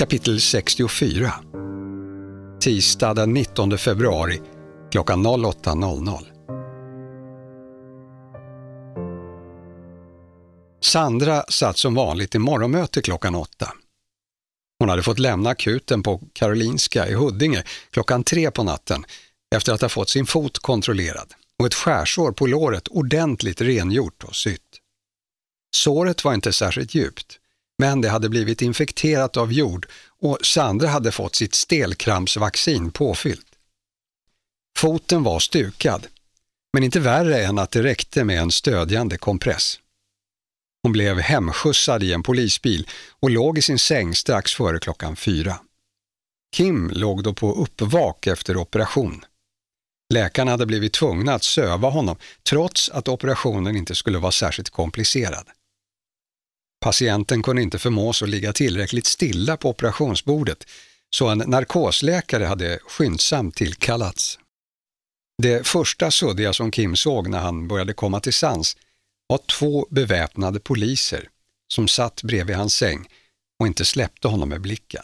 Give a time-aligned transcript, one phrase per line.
[0.00, 1.32] Kapitel 64
[2.60, 4.40] Tisdag den 19 februari
[4.90, 6.24] klockan 08.00
[10.80, 13.72] Sandra satt som vanligt i morgonmöte klockan åtta.
[14.78, 19.04] Hon hade fått lämna akuten på Karolinska i Huddinge klockan tre på natten
[19.54, 24.36] efter att ha fått sin fot kontrollerad och ett skärsår på låret ordentligt rengjort och
[24.36, 24.80] sytt.
[25.76, 27.39] Såret var inte särskilt djupt,
[27.80, 29.86] men det hade blivit infekterat av jord
[30.20, 33.46] och Sandra hade fått sitt stelkrampsvaccin påfyllt.
[34.78, 36.06] Foten var stukad,
[36.72, 39.80] men inte värre än att det räckte med en stödjande kompress.
[40.82, 42.88] Hon blev hemskjutsad i en polisbil
[43.20, 45.60] och låg i sin säng strax före klockan fyra.
[46.56, 49.24] Kim låg då på uppvak efter operation.
[50.14, 55.46] Läkarna hade blivit tvungna att söva honom trots att operationen inte skulle vara särskilt komplicerad.
[56.80, 60.66] Patienten kunde inte förmås att ligga tillräckligt stilla på operationsbordet
[61.10, 64.38] så en narkosläkare hade skyndsamt tillkallats.
[65.42, 68.76] Det första suddiga som Kim såg när han började komma till sans
[69.26, 71.28] var två beväpnade poliser
[71.72, 73.08] som satt bredvid hans säng
[73.60, 75.02] och inte släppte honom med blicken.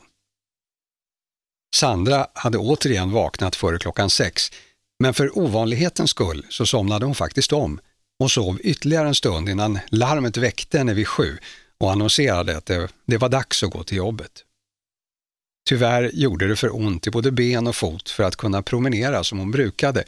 [1.77, 4.51] Sandra hade återigen vaknat före klockan sex,
[4.99, 7.81] men för ovanlighetens skull så somnade hon faktiskt om
[8.21, 11.39] och sov ytterligare en stund innan larmet väckte henne vid sju
[11.79, 14.45] och annonserade att det, det var dags att gå till jobbet.
[15.69, 19.39] Tyvärr gjorde det för ont i både ben och fot för att kunna promenera som
[19.39, 20.05] hon brukade,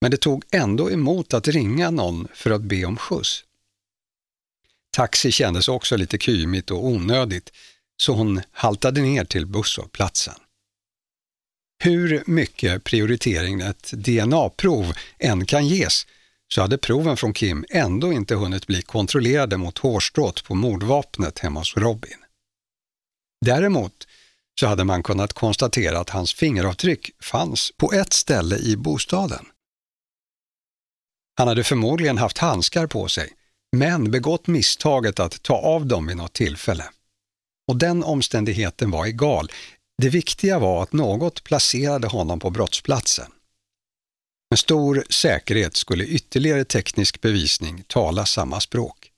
[0.00, 3.44] men det tog ändå emot att ringa någon för att be om skjuts.
[4.96, 7.52] Taxi kändes också lite kymigt och onödigt,
[7.96, 10.34] så hon haltade ner till busshållplatsen.
[11.84, 16.06] Hur mycket prioritering ett DNA-prov än kan ges
[16.54, 21.60] så hade proven från Kim ändå inte hunnit bli kontrollerade mot hårstrået på mordvapnet hemma
[21.60, 22.18] hos Robin.
[23.46, 24.06] Däremot
[24.60, 29.46] så hade man kunnat konstatera att hans fingeravtryck fanns på ett ställe i bostaden.
[31.38, 33.32] Han hade förmodligen haft handskar på sig,
[33.76, 36.84] men begått misstaget att ta av dem vid något tillfälle.
[37.68, 39.52] Och den omständigheten var egal.
[40.02, 43.32] Det viktiga var att något placerade honom på brottsplatsen.
[44.56, 49.10] Med stor säkerhet skulle ytterligare teknisk bevisning tala samma språk.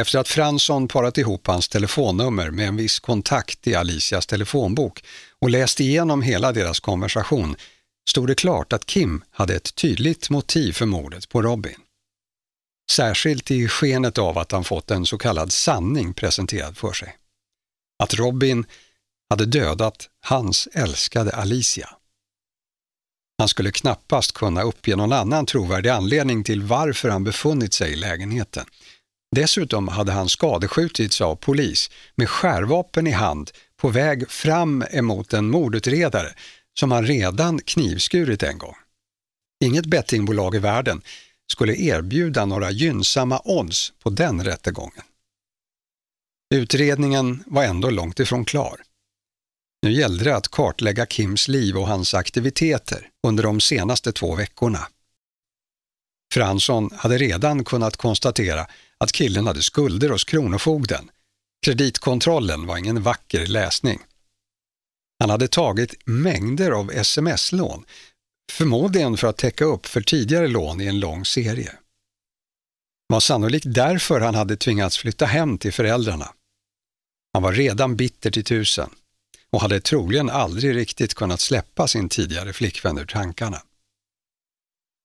[0.00, 5.04] Efter att Fransson parat ihop hans telefonnummer med en viss kontakt i Alicias telefonbok
[5.40, 7.56] och läst igenom hela deras konversation
[8.10, 11.80] stod det klart att Kim hade ett tydligt motiv för mordet på Robin.
[12.90, 17.16] Särskilt i skenet av att han fått en så kallad sanning presenterad för sig.
[18.02, 18.66] Att Robin
[19.30, 21.96] hade dödat hans älskade Alicia.
[23.38, 27.96] Han skulle knappast kunna uppge någon annan trovärdig anledning till varför han befunnit sig i
[27.96, 28.66] lägenheten.
[29.36, 35.50] Dessutom hade han skadeskjutits av polis med skärvapen i hand på väg fram emot en
[35.50, 36.34] mordutredare
[36.78, 38.74] som han redan knivskurit en gång.
[39.64, 41.02] Inget bettingbolag i världen
[41.52, 45.04] skulle erbjuda några gynnsamma odds på den rättegången.
[46.54, 48.85] Utredningen var ändå långt ifrån klar.
[49.82, 54.88] Nu gällde det att kartlägga Kims liv och hans aktiviteter under de senaste två veckorna.
[56.34, 58.66] Fransson hade redan kunnat konstatera
[58.98, 61.10] att killen hade skulder hos Kronofogden.
[61.66, 64.00] Kreditkontrollen var ingen vacker läsning.
[65.20, 67.84] Han hade tagit mängder av sms-lån,
[68.52, 71.72] förmodligen för att täcka upp för tidigare lån i en lång serie.
[73.08, 76.32] Det var sannolikt därför han hade tvingats flytta hem till föräldrarna.
[77.32, 78.90] Han var redan bitter till tusen
[79.56, 83.62] och hade troligen aldrig riktigt kunnat släppa sin tidigare flickvän ur tankarna.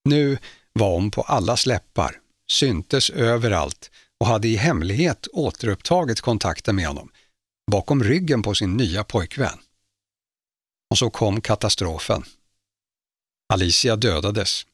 [0.04, 0.38] Nu
[0.72, 2.20] var hon på alla släppar,
[2.50, 3.90] syntes överallt
[4.20, 7.10] och hade i hemlighet återupptagit kontakten med honom,
[7.70, 9.58] bakom ryggen på sin nya pojkvän.
[10.90, 12.24] Och så kom katastrofen.
[13.52, 14.66] Alicia dödades.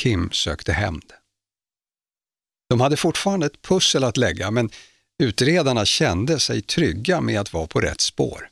[0.00, 1.12] Kim sökte hämnd.
[2.68, 4.70] De hade fortfarande ett pussel att lägga, men
[5.22, 8.50] utredarna kände sig trygga med att vara på rätt spår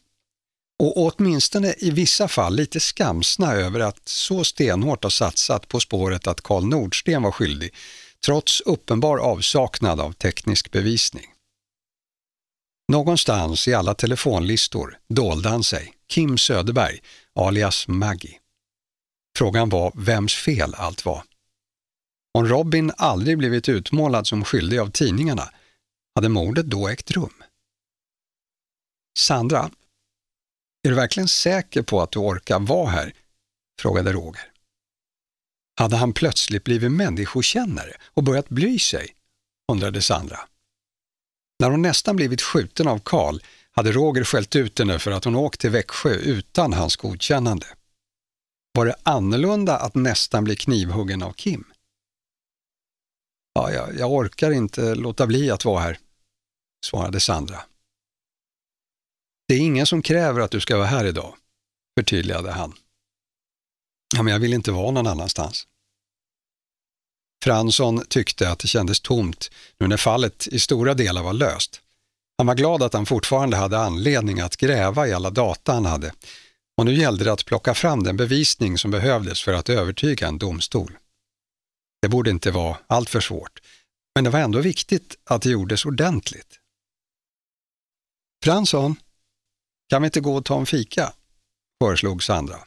[0.78, 6.26] och åtminstone i vissa fall lite skamsna över att så stenhårt ha satsat på spåret
[6.26, 7.74] att Karl Nordsten var skyldig,
[8.24, 11.26] trots uppenbar avsaknad av teknisk bevisning.
[12.92, 17.00] Någonstans i alla telefonlistor dolde han sig, Kim Söderberg,
[17.34, 18.38] alias Maggie.
[19.38, 21.22] Frågan var vems fel allt var.
[22.38, 25.50] Om Robin aldrig blivit utmålad som skyldig av tidningarna,
[26.14, 27.42] hade mordet då ägt rum?
[29.18, 29.70] Sandra,
[30.84, 33.14] är du verkligen säker på att du orkar vara här?
[33.80, 34.52] frågade Roger.
[35.78, 39.14] Hade han plötsligt blivit människokännare och börjat bry sig?
[39.72, 40.38] undrade Sandra.
[41.58, 43.38] När hon nästan blivit skjuten av Karl
[43.70, 47.66] hade Roger skällt ut henne för att hon åkt till Växjö utan hans godkännande.
[48.72, 51.64] Var det annorlunda att nästan bli knivhuggen av Kim?
[53.54, 55.98] Ja, jag, jag orkar inte låta bli att vara här,
[56.84, 57.64] svarade Sandra.
[59.54, 61.34] Det är ingen som kräver att du ska vara här idag,
[61.98, 62.72] förtydligade han.
[64.14, 65.66] Ja, men jag vill inte vara någon annanstans.
[67.44, 71.80] Fransson tyckte att det kändes tomt nu när fallet i stora delar var löst.
[72.38, 76.12] Han var glad att han fortfarande hade anledning att gräva i alla data han hade
[76.76, 80.38] och nu gällde det att plocka fram den bevisning som behövdes för att övertyga en
[80.38, 80.98] domstol.
[82.02, 83.62] Det borde inte vara alltför svårt,
[84.14, 86.60] men det var ändå viktigt att det gjordes ordentligt.
[88.44, 88.96] Fransson,
[89.88, 91.12] kan vi inte gå och ta en fika?
[91.82, 92.58] föreslog Sandra.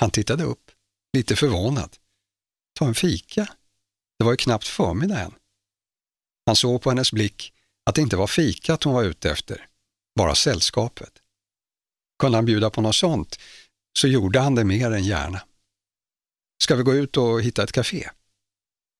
[0.00, 0.70] Han tittade upp,
[1.12, 1.96] lite förvånad.
[2.78, 3.48] Ta en fika?
[4.18, 5.34] Det var ju knappt förmiddag än.
[6.46, 7.52] Han såg på hennes blick
[7.84, 9.68] att det inte var fikat hon var ute efter,
[10.16, 11.12] bara sällskapet.
[12.18, 13.38] Kunde han bjuda på något sånt
[13.98, 15.42] så gjorde han det mer än gärna.
[16.62, 18.10] Ska vi gå ut och hitta ett café?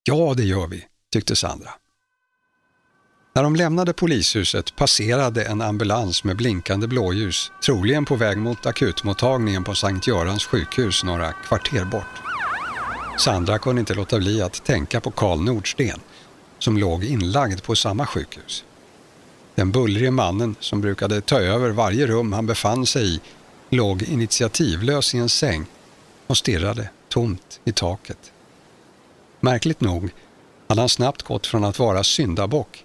[0.02, 1.74] Ja, det gör vi, tyckte Sandra.
[3.34, 9.64] När de lämnade polishuset passerade en ambulans med blinkande blåljus, troligen på väg mot akutmottagningen
[9.64, 12.22] på Sankt Görans sjukhus några kvarter bort.
[13.18, 16.00] Sandra kunde inte låta bli att tänka på Karl Nordsten,
[16.58, 18.64] som låg inlagd på samma sjukhus.
[19.54, 23.20] Den bullrige mannen som brukade ta över varje rum han befann sig i
[23.70, 25.66] låg initiativlös i en säng
[26.26, 28.32] och stirrade tomt i taket.
[29.40, 30.10] Märkligt nog
[30.68, 32.84] hade han snabbt gått från att vara syndabock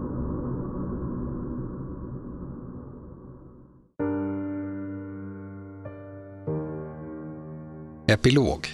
[8.11, 8.67] Epilog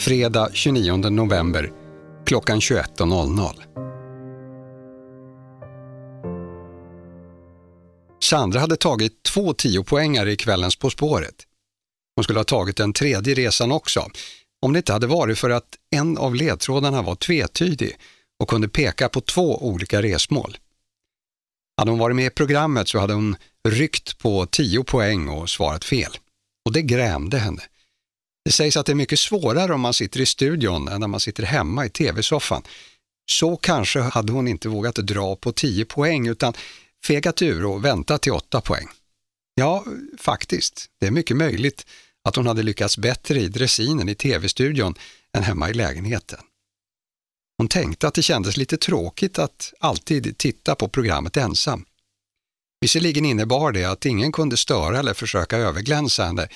[0.00, 1.72] Fredag 29 november
[2.26, 3.52] klockan 21.00
[8.24, 11.34] Sandra hade tagit två tiopoängare i kvällens På spåret.
[12.16, 14.06] Hon skulle ha tagit den tredje resan också,
[14.62, 17.96] om det inte hade varit för att en av ledtrådarna var tvetydig
[18.42, 20.56] och kunde peka på två olika resmål.
[21.76, 23.36] Hade hon varit med i programmet så hade hon
[23.68, 26.12] ryckt på tio poäng och svarat fel.
[26.64, 27.62] Och det grämde henne.
[28.48, 31.20] Det sägs att det är mycket svårare om man sitter i studion än när man
[31.20, 32.62] sitter hemma i tv-soffan.
[33.30, 36.54] Så kanske hade hon inte vågat dra på 10 poäng utan
[37.04, 38.88] fegat ur och väntat till 8 poäng.
[39.54, 39.84] Ja,
[40.18, 41.86] faktiskt, det är mycket möjligt
[42.24, 44.94] att hon hade lyckats bättre i dressinen i tv-studion
[45.32, 46.40] än hemma i lägenheten.
[47.58, 51.84] Hon tänkte att det kändes lite tråkigt att alltid titta på programmet ensam.
[52.80, 56.48] Visserligen innebar det att ingen kunde störa eller försöka överglänsa henne,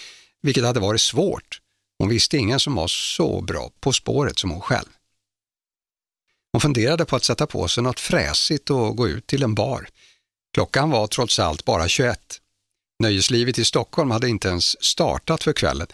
[0.42, 1.61] vilket hade varit svårt.
[2.02, 4.88] Hon visste ingen som var så bra På spåret som hon själv.
[6.52, 9.88] Hon funderade på att sätta på sig något fräsigt och gå ut till en bar.
[10.54, 12.40] Klockan var trots allt bara 21.
[12.98, 15.86] Nöjeslivet i Stockholm hade inte ens startat för kvällen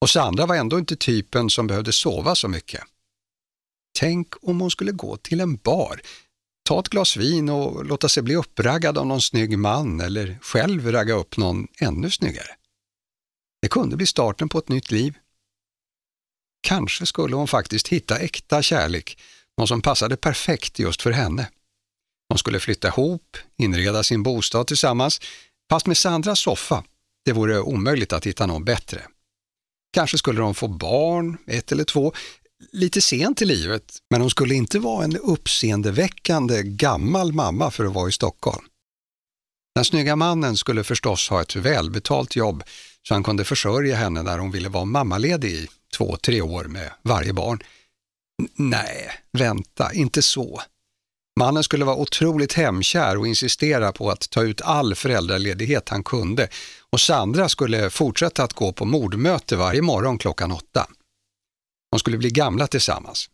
[0.00, 2.82] och Sandra var ändå inte typen som behövde sova så mycket.
[3.98, 6.00] Tänk om hon skulle gå till en bar,
[6.68, 10.92] ta ett glas vin och låta sig bli uppraggad av någon snygg man eller själv
[10.92, 12.56] ragga upp någon ännu snyggare.
[13.62, 15.18] Det kunde bli starten på ett nytt liv.
[16.66, 19.18] Kanske skulle hon faktiskt hitta äkta kärlek,
[19.58, 21.50] någon som passade perfekt just för henne.
[22.28, 25.20] De skulle flytta ihop, inreda sin bostad tillsammans,
[25.70, 26.84] fast med Sandras soffa,
[27.24, 29.02] Det vore omöjligt att hitta någon bättre.
[29.92, 32.12] Kanske skulle de få barn, ett eller två,
[32.72, 37.94] lite sent i livet, men hon skulle inte vara en uppseendeväckande gammal mamma för att
[37.94, 38.64] vara i Stockholm.
[39.74, 42.62] Den snygga mannen skulle förstås ha ett välbetalt jobb
[43.08, 46.90] så han kunde försörja henne när hon ville vara mammaledig i två, tre år med
[47.02, 47.62] varje barn.
[48.54, 50.62] Nej, vänta, inte så.
[51.38, 56.48] Mannen skulle vara otroligt hemkär och insistera på att ta ut all föräldraledighet han kunde
[56.90, 60.86] och Sandra skulle fortsätta att gå på mordmöte varje morgon klockan åtta.
[61.90, 63.30] De skulle bli gamla tillsammans.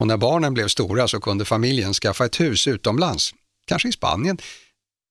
[0.00, 3.34] Och när barnen blev stora så kunde familjen skaffa ett hus utomlands,
[3.66, 4.38] kanske i Spanien.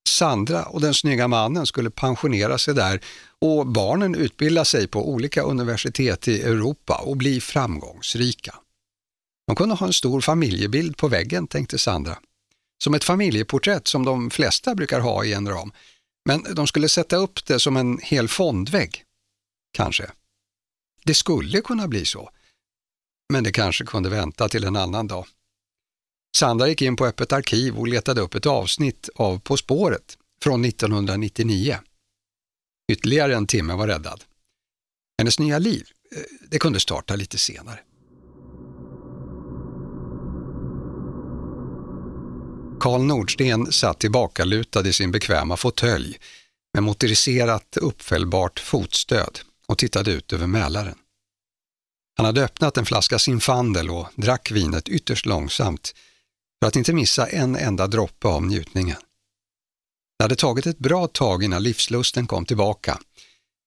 [0.07, 3.01] Sandra och den snygga mannen skulle pensionera sig där
[3.39, 8.55] och barnen utbilda sig på olika universitet i Europa och bli framgångsrika.
[9.47, 12.17] De kunde ha en stor familjebild på väggen, tänkte Sandra.
[12.83, 15.71] Som ett familjeporträtt som de flesta brukar ha i en ram.
[16.25, 19.03] Men de skulle sätta upp det som en hel fondvägg.
[19.73, 20.11] Kanske.
[21.03, 22.29] Det skulle kunna bli så.
[23.33, 25.25] Men det kanske kunde vänta till en annan dag.
[26.35, 30.65] Sandra gick in på Öppet arkiv och letade upp ett avsnitt av På spåret från
[30.65, 31.77] 1999.
[32.91, 34.23] Ytterligare en timme var räddad.
[35.17, 37.79] Hennes nya liv, eh, det kunde starta lite senare.
[42.79, 46.17] Karl Nordsten satt tillbakalutad i sin bekväma fåtölj
[46.73, 50.97] med motoriserat uppfällbart fotstöd och tittade ut över Mälaren.
[52.17, 55.93] Han hade öppnat en flaska Zinfandel och drack vinet ytterst långsamt
[56.65, 58.97] för att inte missa en enda droppe av njutningen.
[60.17, 62.99] Det hade tagit ett bra tag innan livslusten kom tillbaka,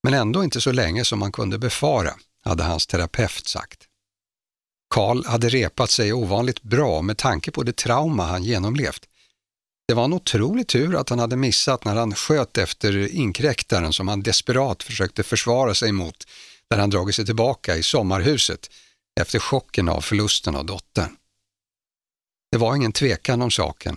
[0.02, 2.14] men ändå inte så länge som man kunde befara,
[2.44, 3.84] hade hans terapeut sagt.
[4.94, 9.08] Karl hade repat sig ovanligt bra med tanke på det trauma han genomlevt.
[9.88, 14.08] Det var en otrolig tur att han hade missat när han sköt efter inkräktaren som
[14.08, 16.26] han desperat försökte försvara sig mot
[16.70, 18.70] där han dragit sig tillbaka i sommarhuset
[19.20, 21.17] efter chocken av förlusten av dottern.
[22.50, 23.96] Det var ingen tvekan om saken.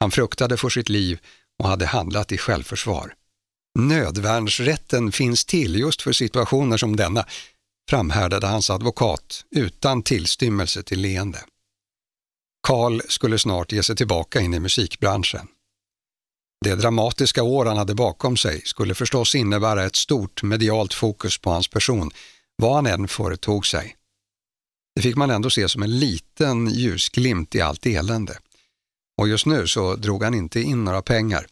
[0.00, 1.18] Han fruktade för sitt liv
[1.58, 3.14] och hade handlat i självförsvar.
[3.78, 7.26] Nödvärnsrätten finns till just för situationer som denna,
[7.90, 11.44] framhärdade hans advokat utan tillstymmelse till leende.
[12.62, 15.48] Karl skulle snart ge sig tillbaka in i musikbranschen.
[16.64, 21.50] Det dramatiska år han hade bakom sig skulle förstås innebära ett stort medialt fokus på
[21.50, 22.10] hans person,
[22.56, 23.96] vad han än företog sig.
[24.98, 28.38] Det fick man ändå se som en liten ljusglimt i allt elände.
[29.18, 31.46] Och just nu så drog han inte in några pengar.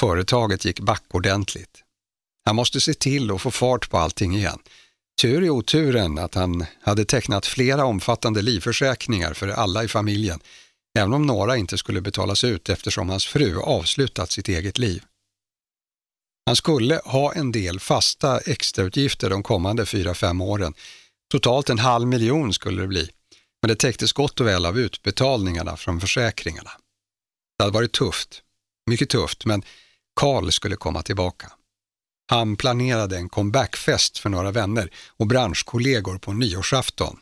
[0.00, 1.82] Företaget gick back ordentligt.
[2.44, 4.58] Han måste se till att få fart på allting igen.
[5.20, 10.40] Tur i oturen att han hade tecknat flera omfattande livförsäkringar för alla i familjen,
[10.98, 15.02] även om några inte skulle betalas ut eftersom hans fru avslutat sitt eget liv.
[16.46, 20.74] Han skulle ha en del fasta extrautgifter de kommande fyra fem åren.
[21.30, 23.10] Totalt en halv miljon skulle det bli,
[23.62, 26.70] men det täcktes gott och väl av utbetalningarna från försäkringarna.
[27.58, 28.42] Det hade varit tufft,
[28.86, 29.62] mycket tufft, men
[30.20, 31.52] Karl skulle komma tillbaka.
[32.30, 37.18] Han planerade en comebackfest för några vänner och branschkollegor på nyårsafton.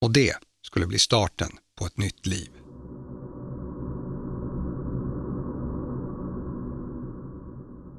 [0.00, 0.36] Och det
[0.66, 2.50] skulle bli starten på ett nytt liv.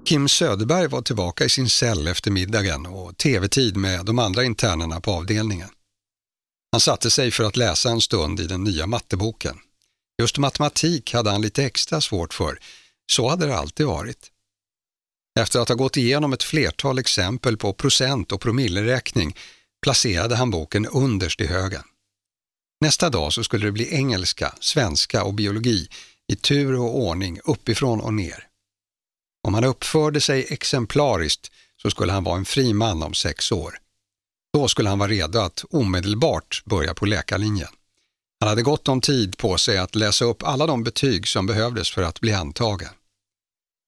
[0.07, 5.01] Kim Söderberg var tillbaka i sin cell efter middagen och tv-tid med de andra internerna
[5.01, 5.69] på avdelningen.
[6.71, 9.57] Han satte sig för att läsa en stund i den nya matteboken.
[10.21, 12.59] Just matematik hade han lite extra svårt för.
[13.11, 14.31] Så hade det alltid varit.
[15.39, 19.35] Efter att ha gått igenom ett flertal exempel på procent och promilleräkning
[19.83, 21.83] placerade han boken underst i högen.
[22.81, 25.87] Nästa dag så skulle det bli engelska, svenska och biologi
[26.27, 28.47] i tur och ordning uppifrån och ner.
[29.48, 31.51] Om han uppförde sig exemplariskt
[31.82, 33.77] så skulle han vara en fri man om sex år.
[34.54, 37.70] Då skulle han vara redo att omedelbart börja på läkarlinjen.
[38.39, 41.92] Han hade gott om tid på sig att läsa upp alla de betyg som behövdes
[41.92, 42.89] för att bli antagen.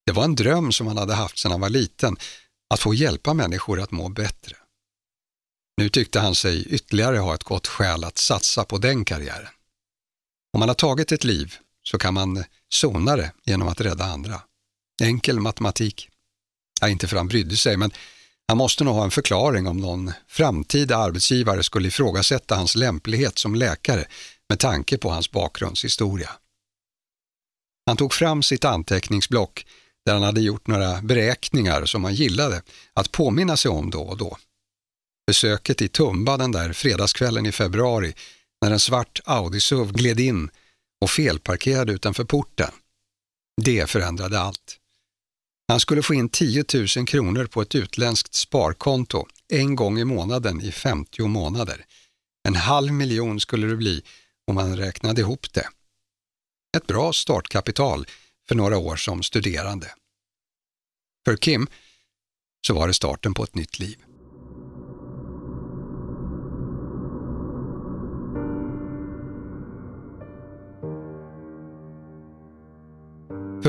[0.06, 2.18] Det var en dröm som han hade haft sedan han var liten,
[2.70, 4.56] att få hjälpa människor att må bättre.
[5.78, 9.51] Nu tyckte han sig ytterligare ha ett gott skäl att satsa på den karriären.
[10.54, 14.42] Om man har tagit ett liv så kan man sona det genom att rädda andra.
[15.01, 16.10] Enkel matematik.
[16.82, 17.91] Ja, inte för han brydde sig, men
[18.48, 23.56] han måste nog ha en förklaring om någon framtida arbetsgivare skulle ifrågasätta hans lämplighet som
[23.56, 24.06] läkare
[24.50, 26.29] med tanke på hans bakgrundshistoria.
[27.86, 29.65] Han tog fram sitt anteckningsblock
[30.06, 32.62] där han hade gjort några beräkningar som han gillade
[32.94, 34.38] att påminna sig om då och då.
[35.27, 38.13] Besöket i Tumba den där fredagskvällen i februari
[38.62, 40.50] när en svart Audi-SUV gled in
[41.01, 42.72] och felparkerade utanför porten.
[43.62, 44.77] Det förändrade allt.
[45.69, 46.63] Han skulle få in 10
[46.97, 51.85] 000 kronor på ett utländskt sparkonto en gång i månaden i 50 månader.
[52.47, 54.03] En halv miljon skulle det bli
[54.47, 55.67] om man räknade ihop det.
[56.77, 58.07] Ett bra startkapital
[58.47, 59.93] för några år som studerande.
[61.25, 61.67] För Kim
[62.67, 63.97] så var det starten på ett nytt liv.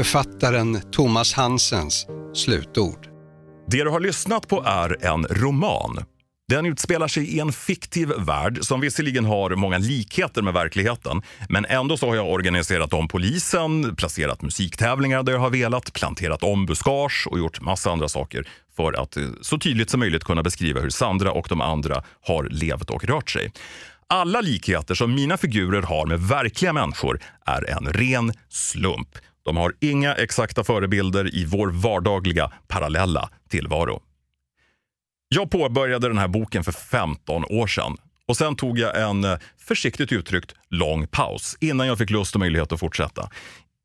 [0.00, 3.09] Författaren Thomas Hansens slutord.
[3.71, 6.04] Det du har lyssnat på är en roman.
[6.49, 11.23] Den utspelar sig i en fiktiv värld som visserligen har många likheter med verkligheten.
[11.49, 16.42] Men ändå så har jag organiserat om polisen, placerat musiktävlingar där jag har velat, planterat
[16.42, 20.42] om buskage och gjort massa andra saker för att eh, så tydligt som möjligt kunna
[20.42, 23.52] beskriva hur Sandra och de andra har levt och rört sig.
[24.07, 29.09] Alla likheter som mina figurer har med verkliga människor är en ren slump.
[29.43, 34.03] De har inga exakta förebilder i vår vardagliga parallella tillvaro.
[35.29, 39.39] Jag påbörjade den här boken för 15 år sedan och sen tog jag en eh,
[39.59, 43.31] försiktigt uttryckt lång paus innan jag fick lust och möjlighet att fortsätta.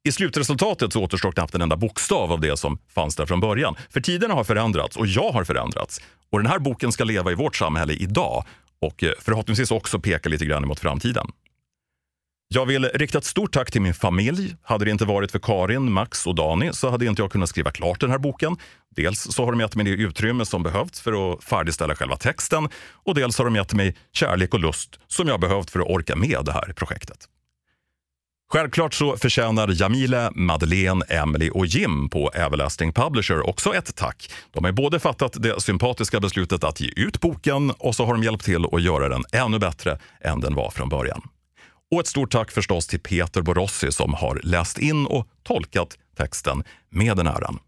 [0.08, 3.76] I slutresultatet så återstår knappt en enda bokstav av det som fanns där från början.
[3.90, 6.02] För tiderna har förändrats och jag har förändrats.
[6.30, 8.46] Och den här boken ska leva i vårt samhälle idag
[8.80, 11.28] och eh, förhoppningsvis också peka lite grann mot framtiden.
[12.48, 14.56] Jag vill rikta ett stort tack till min familj.
[14.64, 17.72] Hade det inte varit för Karin, Max och Dani så hade inte jag kunnat skriva
[17.72, 18.58] klart den här boken.
[18.96, 22.70] Dels så har de gett mig det utrymme som behövts för att färdigställa själva texten
[22.94, 26.16] och dels har de gett mig kärlek och lust som jag behövt för att orka
[26.16, 27.18] med det här projektet.
[28.52, 34.32] Självklart så förtjänar Jamile, Madeleine, Emily och Jim på Everlasting Publisher också ett tack.
[34.52, 38.24] De har både fattat det sympatiska beslutet att ge ut boken och så har de
[38.24, 41.22] hjälpt till att göra den ännu bättre än den var från början.
[41.92, 46.64] Och ett stort tack förstås till Peter Borossi som har läst in och tolkat texten
[46.90, 47.60] med den äran.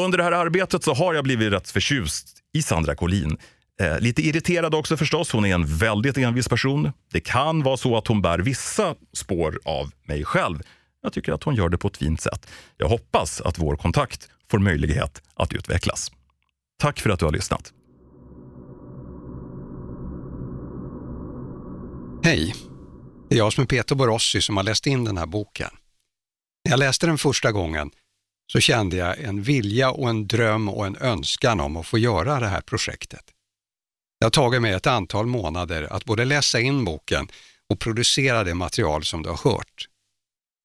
[0.00, 3.38] Under det här arbetet så har jag blivit rätt förtjust i Sandra Collin.
[3.80, 5.32] Eh, lite irriterad också förstås.
[5.32, 6.92] Hon är en väldigt envis person.
[7.12, 10.62] Det kan vara så att hon bär vissa spår av mig själv.
[11.02, 12.50] Jag tycker att hon gör det på ett fint sätt.
[12.76, 16.12] Jag hoppas att vår kontakt får möjlighet att utvecklas.
[16.78, 17.72] Tack för att du har lyssnat.
[22.24, 22.71] Hej!
[23.32, 25.70] Det är jag som är Peter Borossi som har läst in den här boken.
[26.64, 27.90] När jag läste den första gången
[28.52, 32.40] så kände jag en vilja och en dröm och en önskan om att få göra
[32.40, 33.24] det här projektet.
[34.20, 37.28] Det har tagit mig ett antal månader att både läsa in boken
[37.68, 39.88] och producera det material som du har hört.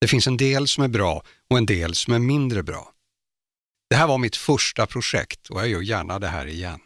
[0.02, 2.92] Det finns en del som är bra och en del som är mindre bra.
[3.90, 6.80] Det här var mitt första projekt och jag gör gärna det här igen.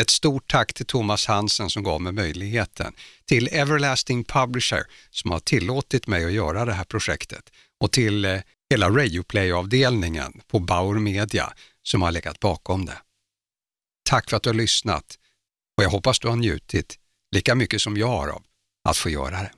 [0.00, 2.92] Ett stort tack till Thomas Hansen som gav mig möjligheten,
[3.24, 8.40] till Everlasting Publisher som har tillåtit mig att göra det här projektet och till eh,
[8.70, 12.98] hela Radioplay-avdelningen på Bauer Media som har legat bakom det.
[14.08, 15.18] Tack för att du har lyssnat
[15.76, 16.98] och jag hoppas du har njutit
[17.34, 18.42] lika mycket som jag har av
[18.88, 19.52] att få göra det.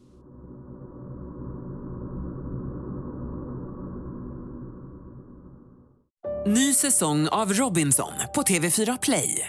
[6.47, 9.49] Ny säsong av Robinson på TV4 Play.